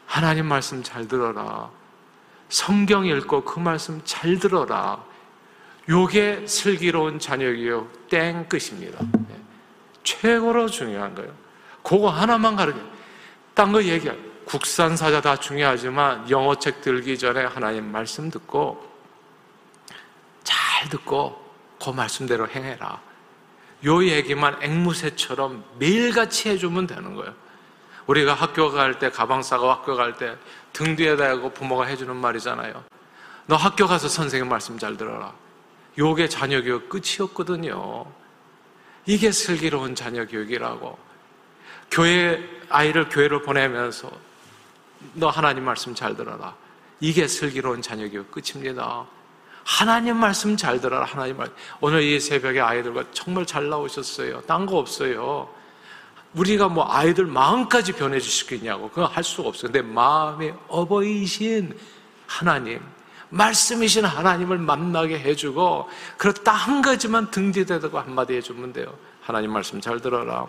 하나님 0.07 0.47
말씀 0.47 0.83
잘 0.85 1.09
들어라. 1.09 1.78
성경 2.49 3.07
읽고 3.07 3.45
그 3.45 3.59
말씀 3.59 4.01
잘 4.05 4.39
들어라. 4.39 5.03
요게 5.89 6.47
슬기로운 6.47 7.19
자녀교육 7.19 8.09
땡 8.09 8.49
끝입니다. 8.49 8.99
네. 9.29 9.41
최고로 10.03 10.69
중요한 10.69 11.15
거예요. 11.15 11.33
그거 11.83 12.09
하나만 12.09 12.57
가르쳐. 12.57 12.79
딴거 13.55 13.83
얘기해. 13.83 14.17
국산 14.45 14.97
사자 14.97 15.21
다 15.21 15.37
중요하지만 15.37 16.29
영어책 16.31 16.81
들기 16.81 17.19
전에 17.19 17.45
하나님 17.45 17.91
말씀 17.91 18.31
듣고 18.31 18.83
잘 20.43 20.89
듣고 20.89 21.45
그 21.83 21.91
말씀대로 21.91 22.49
행해라. 22.49 23.01
요 23.85 24.05
얘기만 24.05 24.63
앵무새처럼 24.63 25.65
매일같이 25.79 26.49
해주면 26.49 26.87
되는 26.87 27.15
거예요. 27.15 27.35
우리가 28.09 28.35
학교 28.35 28.71
갈 28.71 28.99
때, 28.99 29.11
가방 29.11 29.43
싸고 29.43 29.71
학교 29.71 29.95
갈 29.95 30.17
때 30.17 30.37
등 30.73 30.97
뒤에 30.97 31.17
대고 31.17 31.51
부모가 31.51 31.85
해주는 31.87 32.15
말이잖아요. 32.15 32.85
너 33.47 33.57
학교 33.57 33.87
가서 33.87 34.09
선생님 34.09 34.49
말씀 34.49 34.79
잘 34.79 34.97
들어라. 34.97 35.33
요게 35.99 36.29
자녀 36.29 36.63
교육 36.63 36.89
끝이었거든요. 36.89 38.07
이게 39.07 39.33
슬기로운 39.33 39.95
자녀 39.95 40.27
교육이라고. 40.27 40.99
교회, 41.91 42.49
아이를 42.69 43.09
교회를 43.09 43.43
보내면서 43.43 44.11
너 45.15 45.29
하나님 45.29 45.65
말씀 45.65 45.95
잘 45.95 46.15
들어라. 46.17 46.55
이게 47.01 47.27
슬기로운 47.27 47.83
자녀 47.83 48.09
교육 48.09 48.31
끝입니다. 48.31 49.07
하나님 49.65 50.17
말씀 50.17 50.57
잘 50.57 50.81
들어라. 50.81 51.05
하나님 51.05 51.37
말. 51.39 51.49
오늘 51.81 52.03
이 52.03 52.21
새벽에 52.21 52.61
아이들과 52.61 53.05
정말 53.13 53.45
잘 53.47 53.69
나오셨어요. 53.69 54.43
딴 54.43 54.65
거 54.67 54.79
없어요. 54.79 55.49
우리가 56.35 56.69
뭐 56.69 56.87
아이들 56.89 57.27
마음까지 57.27 57.95
있냐고. 58.55 58.89
그건 58.91 59.07
할 59.07 59.25
수가 59.25 59.49
없어요. 59.49 59.73
근데 59.73 59.83
마음의 59.83 60.55
어버이신 60.69 61.77
하나님, 62.27 62.81
말씀이신 63.31 64.05
하나님을 64.05 64.59
만나게 64.59 65.19
해주고, 65.19 65.89
그렇다 66.17 66.53
한 66.53 66.83
가지만 66.83 67.31
등지대고 67.31 67.99
한마디 67.99 68.35
해주면 68.35 68.73
돼요. 68.73 68.95
하나님 69.21 69.53
말씀 69.53 69.81
잘 69.81 70.01
들어라. 70.01 70.47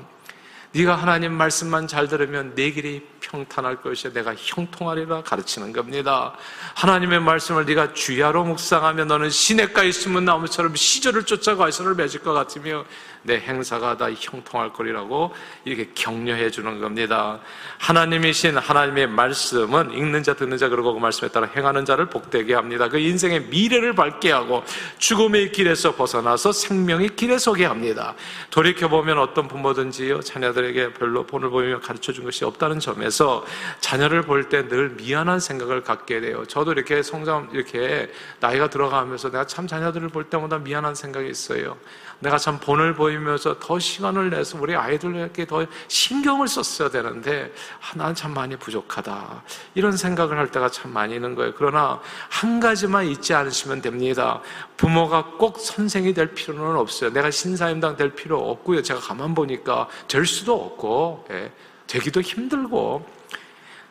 네가 0.71 0.95
하나님 0.95 1.33
말씀만 1.33 1.87
잘 1.87 2.07
들으면 2.07 2.53
내 2.53 2.69
길이 2.69 3.01
평탄할 3.21 3.81
것이야 3.81 4.13
내가 4.13 4.35
형통하리라 4.37 5.23
가르치는 5.23 5.73
겁니다. 5.73 6.35
하나님의 6.75 7.21
말씀을 7.21 7.65
네가 7.65 7.93
주야로 7.93 8.43
묵상하면 8.43 9.07
너는 9.07 9.31
시냇가에 9.31 9.91
심은 9.91 10.25
나무처럼 10.25 10.75
시절을 10.75 11.23
쫓아가 11.23 11.67
이선을 11.67 11.95
맺을 11.95 12.19
것 12.19 12.33
같으며 12.33 12.85
내 13.23 13.39
행사가 13.39 13.97
다 13.97 14.09
형통할 14.11 14.73
거리라고 14.73 15.33
이렇게 15.65 15.89
격려해 15.93 16.51
주는 16.51 16.79
겁니다. 16.79 17.39
하나님이신 17.79 18.57
하나님의 18.57 19.07
말씀은 19.07 19.91
읽는 19.93 20.23
자 20.23 20.33
듣는 20.33 20.57
자 20.57 20.69
그리고 20.69 20.93
그 20.93 20.99
말씀에 20.99 21.29
따라 21.29 21.47
행하는 21.55 21.85
자를 21.85 22.05
복되게 22.05 22.53
합니다. 22.53 22.87
그 22.89 22.97
인생의 22.99 23.45
미래를 23.49 23.93
밝게 23.93 24.31
하고 24.31 24.63
죽음의 24.97 25.51
길에서 25.51 25.95
벗어나서 25.95 26.51
생명의 26.51 27.15
길에 27.15 27.37
서게 27.37 27.65
합니다. 27.65 28.15
돌이켜 28.49 28.87
보면 28.87 29.17
어떤 29.19 29.47
부모든지요 29.47 30.21
자녀들에게 30.21 30.93
별로 30.93 31.25
본을 31.25 31.49
보이며 31.49 31.79
가르쳐 31.79 32.11
준 32.13 32.23
것이 32.25 32.45
없다는 32.45 32.79
점에서 32.79 33.45
자녀를 33.79 34.23
볼 34.23 34.49
때 34.49 34.67
늘 34.69 34.89
미안한 34.91 35.39
생각을 35.39 35.83
갖게 35.83 36.21
돼요. 36.21 36.45
저도 36.45 36.71
이렇게 36.73 37.01
성장 37.01 37.49
이렇게 37.53 38.11
나이가 38.39 38.69
들어가면서 38.69 39.31
내가 39.31 39.45
참 39.47 39.67
자녀들을 39.67 40.09
볼 40.09 40.25
때마다 40.25 40.57
미안한 40.59 40.95
생각이 40.95 41.29
있어요. 41.29 41.77
내가 42.19 42.37
참 42.37 42.59
본을 42.59 42.95
보이 42.95 43.08
면서 43.17 43.57
더 43.59 43.79
시간을 43.79 44.29
내서 44.29 44.57
우리 44.59 44.75
아이들에게 44.75 45.45
더 45.47 45.65
신경을 45.87 46.47
썼어야 46.47 46.89
되는데 46.89 47.53
아, 47.81 47.97
나는 47.97 48.15
참 48.15 48.33
많이 48.33 48.55
부족하다. 48.55 49.43
이런 49.75 49.97
생각을 49.97 50.37
할 50.37 50.51
때가 50.51 50.69
참 50.69 50.93
많이 50.93 51.15
있는 51.15 51.35
거예요. 51.35 51.53
그러나 51.55 51.99
한 52.29 52.59
가지만 52.59 53.05
잊지 53.05 53.33
않으시면 53.33 53.81
됩니다. 53.81 54.41
부모가 54.77 55.25
꼭 55.37 55.59
선생이 55.59 56.13
될 56.13 56.33
필요는 56.33 56.77
없어요. 56.77 57.11
내가 57.11 57.31
신사임당 57.31 57.97
될 57.97 58.13
필요 58.15 58.37
없고요. 58.49 58.81
제가 58.83 58.99
가만 58.99 59.33
보니까 59.33 59.87
될 60.07 60.25
수도 60.25 60.53
없고 60.53 61.25
예, 61.31 61.51
되기도 61.87 62.21
힘들고. 62.21 63.19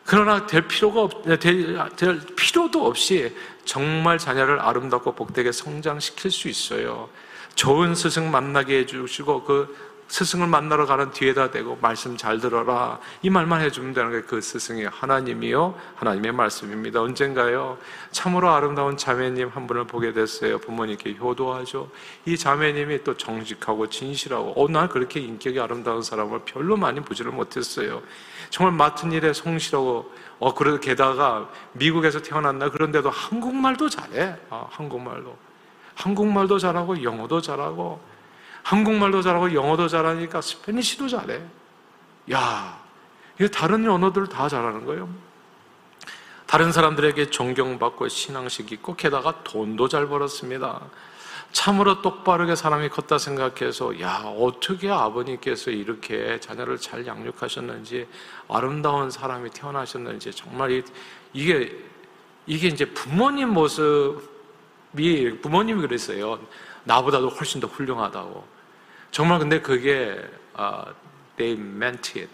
그러나 0.05 0.47
될 0.47 0.67
필요가 0.67 1.01
없, 1.01 1.23
될, 1.23 1.37
될 1.95 2.19
필요도 2.35 2.83
없이 2.83 3.35
정말 3.63 4.17
자녀를 4.17 4.59
아름답고 4.59 5.13
복되게 5.13 5.51
성장시킬 5.51 6.31
수 6.31 6.47
있어요. 6.47 7.09
좋은 7.59 7.93
스승 7.93 8.31
만나게 8.31 8.79
해주시고 8.79 9.43
그 9.43 9.75
스승을 10.07 10.47
만나러 10.47 10.85
가는 10.85 11.11
뒤에다 11.11 11.51
대고 11.51 11.77
말씀 11.81 12.15
잘 12.15 12.39
들어라. 12.39 13.01
이 13.21 13.29
말만 13.29 13.59
해주면 13.59 13.93
되는 13.93 14.11
게 14.13 14.21
그 14.25 14.39
스승이 14.39 14.85
하나님이요 14.85 15.77
하나님의 15.95 16.31
말씀입니다. 16.31 17.01
언젠가요? 17.01 17.77
참으로 18.11 18.49
아름다운 18.49 18.95
자매님 18.95 19.49
한 19.49 19.67
분을 19.67 19.83
보게 19.87 20.13
됐어요. 20.13 20.57
부모님께 20.59 21.15
효도하죠. 21.19 21.91
이 22.23 22.37
자매님이 22.37 23.03
또 23.03 23.17
정직하고 23.17 23.89
진실하고 23.89 24.53
어, 24.55 24.69
난 24.69 24.87
그렇게 24.87 25.19
인격이 25.19 25.59
아름다운 25.59 26.01
사람을 26.01 26.43
별로 26.45 26.77
많이 26.77 27.01
보지를 27.01 27.33
못했어요. 27.33 28.01
정말 28.51 28.73
맡은 28.73 29.11
일에 29.11 29.33
성실하고 29.33 30.09
어 30.39 30.53
그래도 30.53 30.79
게다가 30.79 31.49
미국에서 31.73 32.21
태어났나? 32.21 32.69
그런데도 32.69 33.09
한국말도 33.09 33.89
잘해. 33.89 34.37
아, 34.49 34.65
한국말도 34.69 35.48
한국말도 35.99 36.59
잘하고 36.59 37.03
영어도 37.03 37.41
잘하고 37.41 37.99
한국말도 38.63 39.21
잘하고 39.21 39.53
영어도 39.53 39.87
잘하니까 39.87 40.41
스페니쉬도 40.41 41.09
잘해. 41.09 41.41
야, 42.31 42.79
이게 43.37 43.49
다른 43.49 43.89
언어들 43.89 44.27
다 44.27 44.47
잘하는 44.47 44.85
거예요. 44.85 45.09
다른 46.45 46.71
사람들에게 46.71 47.29
존경받고 47.29 48.07
신앙식 48.07 48.71
있고 48.71 48.95
게다가 48.95 49.43
돈도 49.43 49.87
잘 49.89 50.07
벌었습니다. 50.07 50.81
참으로 51.51 52.01
똑바르게 52.01 52.55
사람이 52.55 52.89
컸다 52.89 53.17
생각해서 53.17 53.99
야 53.99 54.23
어떻게 54.37 54.89
아버님께서 54.89 55.71
이렇게 55.71 56.39
자녀를 56.39 56.77
잘 56.77 57.05
양육하셨는지 57.05 58.07
아름다운 58.47 59.11
사람이 59.11 59.49
태어나셨는지 59.49 60.31
정말 60.31 60.83
이게 61.33 61.75
이게 62.45 62.67
이제 62.67 62.85
부모님 62.85 63.49
모습 63.49 64.38
미 64.91 65.39
부모님이 65.41 65.81
그랬어요. 65.81 66.39
나보다도 66.83 67.29
훨씬 67.29 67.61
더 67.61 67.67
훌륭하다고. 67.67 68.47
정말 69.11 69.39
근데 69.39 69.61
그게 69.61 70.21
uh, 70.57 70.93
they 71.37 71.59
meant 71.59 72.19
it. 72.19 72.29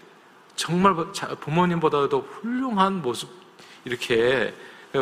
정말 0.55 0.95
부모님보다도 1.39 2.21
훌륭한 2.21 3.01
모습 3.01 3.29
이렇게 3.83 4.53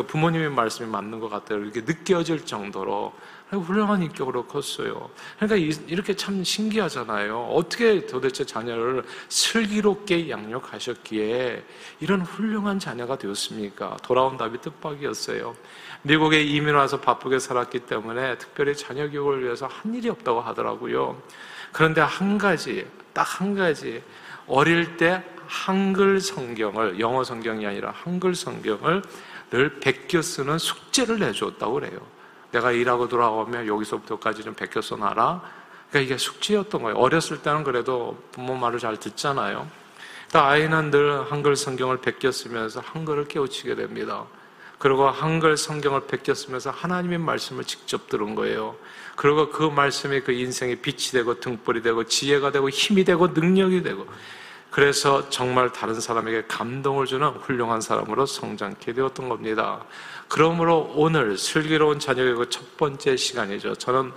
부모님의 0.02 0.50
말씀이 0.50 0.88
맞는 0.88 1.20
것 1.20 1.28
같아요. 1.28 1.60
이렇게 1.60 1.80
느껴질 1.82 2.44
정도로 2.44 3.14
훌륭한 3.50 4.02
인격으로 4.02 4.46
컸어요. 4.46 5.10
그러니까 5.38 5.76
이렇게 5.86 6.14
참 6.14 6.42
신기하잖아요. 6.42 7.50
어떻게 7.52 8.06
도대체 8.06 8.44
자녀를 8.44 9.04
슬기롭게 9.28 10.30
양육하셨기에 10.30 11.64
이런 12.00 12.22
훌륭한 12.22 12.78
자녀가 12.78 13.16
되었습니까? 13.16 13.98
돌아온 14.02 14.36
답이 14.36 14.60
뜻밖이었어요. 14.60 15.54
미국에 16.02 16.42
이민 16.42 16.74
와서 16.74 17.00
바쁘게 17.00 17.38
살았기 17.38 17.80
때문에 17.80 18.38
특별히 18.38 18.76
자녀 18.76 19.08
교육을 19.08 19.44
위해서 19.44 19.66
한 19.66 19.94
일이 19.94 20.08
없다고 20.08 20.40
하더라고요. 20.40 21.20
그런데 21.72 22.00
한 22.00 22.38
가지, 22.38 22.86
딱 23.12 23.40
한 23.40 23.54
가지, 23.54 24.02
어릴 24.46 24.96
때 24.96 25.22
한글 25.46 26.20
성경을, 26.20 27.00
영어 27.00 27.24
성경이 27.24 27.66
아니라 27.66 27.92
한글 27.94 28.34
성경을 28.34 29.02
늘 29.50 29.80
베껴 29.80 30.22
쓰는 30.22 30.58
숙제를 30.58 31.18
내주었다고 31.18 31.74
그래요. 31.74 32.13
내가 32.54 32.70
일하고 32.70 33.08
돌아오면 33.08 33.66
여기서부터까지는 33.66 34.54
베껴 34.54 34.80
써놔라. 34.80 35.42
그러니까 35.90 36.00
이게 36.00 36.16
숙제였던 36.16 36.82
거예요. 36.82 36.96
어렸을 36.96 37.42
때는 37.42 37.64
그래도 37.64 38.16
부모 38.30 38.54
말을 38.54 38.78
잘 38.78 38.96
듣잖아요. 38.98 39.68
그러니까 40.28 40.50
아이는 40.50 40.90
늘 40.90 41.30
한글 41.30 41.56
성경을 41.56 41.98
베껴 42.00 42.30
쓰면서 42.30 42.80
한글을 42.80 43.26
깨우치게 43.26 43.74
됩니다. 43.74 44.24
그리고 44.78 45.08
한글 45.08 45.56
성경을 45.56 46.06
베꼈으면서 46.06 46.70
하나님의 46.70 47.18
말씀을 47.18 47.64
직접 47.64 48.08
들은 48.08 48.34
거예요. 48.34 48.76
그리고 49.16 49.50
그 49.50 49.62
말씀이 49.62 50.20
그 50.20 50.32
인생의 50.32 50.76
빛이 50.76 51.12
되고 51.12 51.40
등불이 51.40 51.82
되고 51.82 52.04
지혜가 52.04 52.50
되고 52.50 52.68
힘이 52.68 53.04
되고 53.04 53.28
능력이 53.28 53.82
되고 53.82 54.06
그래서 54.74 55.30
정말 55.30 55.70
다른 55.70 56.00
사람에게 56.00 56.46
감동을 56.48 57.06
주는 57.06 57.28
훌륭한 57.28 57.80
사람으로 57.80 58.26
성장케 58.26 58.92
되었던 58.92 59.28
겁니다. 59.28 59.84
그러므로 60.26 60.92
오늘 60.96 61.38
슬기로운 61.38 62.00
자녀의 62.00 62.34
첫 62.50 62.76
번째 62.76 63.16
시간이죠. 63.16 63.76
저는 63.76 64.12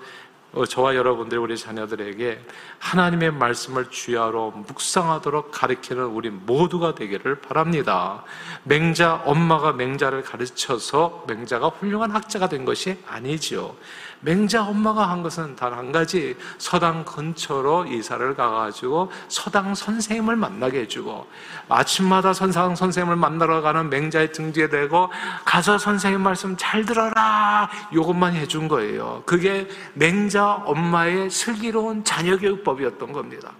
어, 0.53 0.65
저와 0.65 0.95
여러분들 0.95 1.37
우리 1.37 1.55
자녀들에게 1.55 2.43
하나님의 2.79 3.33
말씀을 3.33 3.91
주야로 3.91 4.49
묵상하도록 4.49 5.51
가르치는 5.51 6.05
우리 6.05 6.31
모두가 6.31 6.95
되기를 6.95 7.39
바랍니다. 7.41 8.23
맹자 8.63 9.21
엄마가 9.25 9.73
맹자를 9.73 10.23
가르쳐서 10.23 11.25
맹자가 11.27 11.67
훌륭한 11.67 12.09
학자가 12.09 12.49
된 12.49 12.65
것이 12.65 12.97
아니지요. 13.05 13.75
맹자 14.21 14.63
엄마가 14.65 15.09
한 15.09 15.23
것은 15.23 15.55
단 15.55 15.77
한 15.77 15.91
가지 15.91 16.35
서당 16.57 17.05
근처로 17.05 17.85
이사를 17.85 18.35
가가지고 18.35 19.11
서당 19.27 19.75
선생님을 19.75 20.35
만나게 20.35 20.81
해주고 20.81 21.27
아침마다 21.69 22.33
선상 22.33 22.75
선생님을 22.75 23.15
만나러 23.15 23.61
가는 23.61 23.89
맹자의 23.89 24.31
등 24.31 24.51
뒤에 24.51 24.69
대고 24.69 25.09
가서 25.45 25.77
선생님 25.77 26.21
말씀 26.21 26.57
잘 26.57 26.83
들어라 26.85 27.69
이것만 27.93 28.33
해준 28.33 28.67
거예요. 28.67 29.21
그게 29.25 29.67
맹자 29.93 30.63
엄마의 30.65 31.29
슬기로운 31.29 32.03
자녀 32.03 32.37
교육법이었던 32.37 33.13
겁니다. 33.13 33.51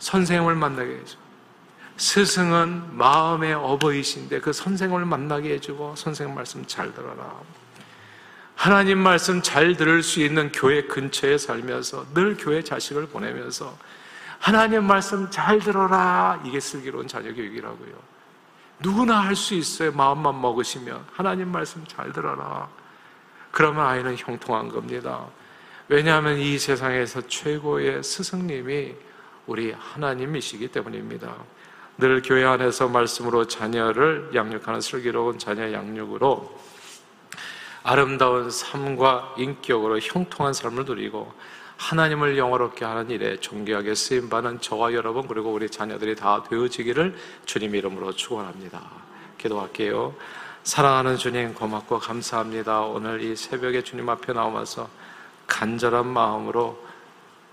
선생님을 0.00 0.56
만나게 0.56 0.90
해주고 0.96 1.22
스승은 1.98 2.96
마음의 2.96 3.54
어버이신데 3.54 4.40
그 4.40 4.52
선생을 4.52 5.04
만나게 5.04 5.54
해주고 5.54 5.94
선생님 5.96 6.34
말씀 6.34 6.64
잘 6.66 6.92
들어라. 6.94 7.32
하나님 8.58 8.98
말씀 8.98 9.40
잘 9.40 9.76
들을 9.76 10.02
수 10.02 10.18
있는 10.18 10.50
교회 10.50 10.82
근처에 10.82 11.38
살면서 11.38 12.06
늘 12.12 12.36
교회 12.36 12.60
자식을 12.60 13.06
보내면서 13.06 13.78
하나님 14.40 14.84
말씀 14.84 15.30
잘 15.30 15.60
들어라. 15.60 16.42
이게 16.44 16.58
슬기로운 16.58 17.06
자녀 17.06 17.32
교육이라고요. 17.32 17.94
누구나 18.80 19.20
할 19.20 19.36
수 19.36 19.54
있어요. 19.54 19.92
마음만 19.92 20.40
먹으시면. 20.40 21.06
하나님 21.12 21.52
말씀 21.52 21.84
잘 21.86 22.12
들어라. 22.12 22.68
그러면 23.52 23.86
아이는 23.86 24.16
형통한 24.16 24.70
겁니다. 24.70 25.24
왜냐하면 25.86 26.38
이 26.38 26.58
세상에서 26.58 27.28
최고의 27.28 28.02
스승님이 28.02 28.92
우리 29.46 29.70
하나님이시기 29.70 30.66
때문입니다. 30.66 31.32
늘 31.98 32.22
교회 32.22 32.44
안에서 32.44 32.88
말씀으로 32.88 33.46
자녀를 33.46 34.32
양육하는 34.34 34.80
슬기로운 34.80 35.38
자녀 35.38 35.72
양육으로 35.72 36.58
아름다운 37.82 38.50
삶과 38.50 39.34
인격으로 39.38 40.00
형통한 40.00 40.52
삶을 40.52 40.84
누리고 40.84 41.32
하나님을 41.76 42.36
영화롭게 42.36 42.84
하는 42.84 43.08
일에 43.08 43.38
존귀하게 43.38 43.94
쓰임 43.94 44.28
받는 44.28 44.60
저와 44.60 44.92
여러분 44.94 45.28
그리고 45.28 45.52
우리 45.52 45.70
자녀들이 45.70 46.16
다 46.16 46.42
되어지기를 46.48 47.16
주님 47.46 47.74
이름으로 47.74 48.12
축원합니다. 48.12 48.82
기도할게요. 49.38 50.14
사랑하는 50.64 51.16
주님 51.16 51.54
고맙고 51.54 52.00
감사합니다. 52.00 52.82
오늘 52.82 53.22
이 53.22 53.36
새벽에 53.36 53.82
주님 53.82 54.08
앞에 54.08 54.32
나오면서 54.32 54.88
간절한 55.46 56.06
마음으로 56.08 56.84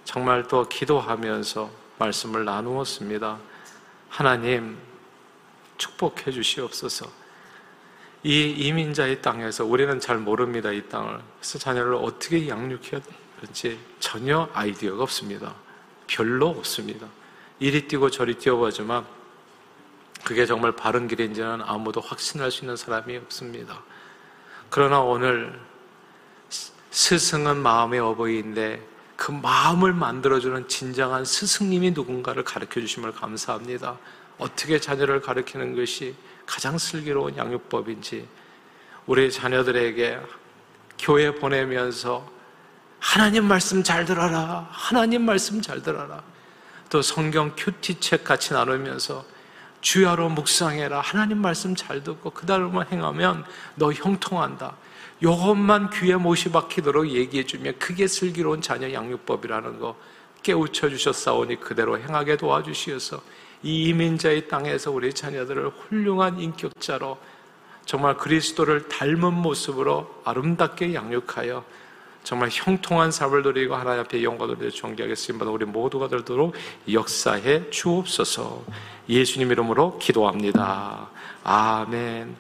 정말 0.03 0.47
또 0.47 0.67
기도하면서 0.67 1.69
말씀을 1.97 2.45
나누었습니다. 2.45 3.37
하나님, 4.09 4.77
축복해 5.77 6.31
주시옵소서. 6.31 7.24
이 8.25 8.49
이민자의 8.57 9.21
땅에서 9.21 9.65
우리는 9.65 9.99
잘 9.99 10.17
모릅니다, 10.17 10.71
이 10.71 10.81
땅을. 10.89 11.19
그래서 11.37 11.59
자녀를 11.59 11.93
어떻게 11.93 12.49
양육해야 12.49 12.99
되는지 13.39 13.79
전혀 13.99 14.49
아이디어가 14.51 15.03
없습니다. 15.03 15.53
별로 16.07 16.47
없습니다. 16.47 17.05
이리 17.59 17.87
뛰고 17.87 18.09
저리 18.09 18.33
뛰어보지만 18.33 19.05
그게 20.23 20.47
정말 20.47 20.71
바른 20.71 21.07
길인지는 21.07 21.61
아무도 21.61 22.01
확신할 22.01 22.49
수 22.49 22.63
있는 22.63 22.75
사람이 22.75 23.15
없습니다. 23.17 23.83
그러나 24.71 25.01
오늘 25.01 25.59
스승은 26.89 27.57
마음의 27.57 27.99
어버이인데 27.99 28.81
그 29.15 29.33
마음을 29.33 29.93
만들어주는 29.93 30.67
진정한 30.67 31.25
스승님이 31.25 31.91
누군가를 31.91 32.43
가르쳐 32.43 32.79
주심을 32.79 33.11
감사합니다. 33.11 33.99
어떻게 34.39 34.79
자녀를 34.79 35.21
가르치는 35.21 35.75
것이 35.75 36.15
가장 36.45 36.77
슬기로운 36.77 37.37
양육법인지 37.37 38.27
우리 39.05 39.31
자녀들에게 39.31 40.19
교회 40.99 41.33
보내면서 41.35 42.29
하나님 42.99 43.45
말씀 43.45 43.83
잘 43.83 44.05
들어라. 44.05 44.67
하나님 44.71 45.23
말씀 45.23 45.61
잘 45.61 45.81
들어라. 45.81 46.23
또 46.89 47.01
성경 47.01 47.53
큐티책 47.55 48.23
같이 48.23 48.53
나누면서 48.53 49.25
주야로 49.81 50.29
묵상해라. 50.29 51.01
하나님 51.01 51.39
말씀 51.39 51.75
잘 51.75 52.03
듣고 52.03 52.31
그다음만 52.31 52.87
행하면 52.91 53.45
너 53.75 53.91
형통한다. 53.91 54.75
요것만 55.21 55.91
귀에 55.91 56.15
못이 56.15 56.51
박히도록 56.51 57.09
얘기해 57.09 57.45
주면 57.45 57.77
그게 57.79 58.07
슬기로운 58.07 58.61
자녀 58.61 58.91
양육법이라는 58.91 59.79
거 59.79 59.95
깨우쳐 60.41 60.89
주셨사오니 60.89 61.59
그대로 61.59 61.99
행하게 61.99 62.37
도와주시어서 62.37 63.21
이 63.65 63.85
이민자의 63.89 64.47
땅에서 64.47 64.91
우리 64.91 65.11
자녀들을 65.11 65.69
훌륭한 65.69 66.39
인격자로 66.39 67.17
정말 67.83 68.15
그리스도를 68.15 68.87
닮은 68.87 69.33
모습으로 69.33 70.21
아름답게 70.23 70.93
양육하여 70.93 71.65
정말 72.23 72.49
형통한 72.51 73.09
삶을 73.11 73.41
누리고 73.41 73.75
하나님 73.75 74.01
앞에 74.01 74.21
영광 74.21 74.47
돌려 74.47 74.69
존귀하겠습니다. 74.69 75.49
우리 75.49 75.65
모두가 75.65 76.07
들도록 76.07 76.53
역사해 76.91 77.71
주옵소서. 77.71 78.63
예수님 79.09 79.51
이름으로 79.51 79.97
기도합니다. 79.97 81.09
아멘. 81.43 82.35